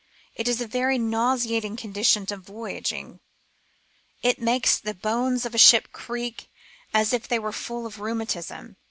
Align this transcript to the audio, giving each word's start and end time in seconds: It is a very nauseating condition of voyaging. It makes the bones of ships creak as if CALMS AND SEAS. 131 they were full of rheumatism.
It 0.33 0.47
is 0.47 0.59
a 0.59 0.65
very 0.67 0.97
nauseating 0.97 1.75
condition 1.75 2.25
of 2.31 2.41
voyaging. 2.41 3.19
It 4.23 4.39
makes 4.41 4.79
the 4.79 4.95
bones 4.95 5.45
of 5.45 5.59
ships 5.59 5.89
creak 5.91 6.49
as 6.91 7.13
if 7.13 7.29
CALMS 7.29 7.29
AND 7.29 7.29
SEAS. 7.29 7.29
131 7.29 7.29
they 7.29 7.39
were 7.39 7.51
full 7.51 7.85
of 7.85 7.99
rheumatism. 7.99 8.77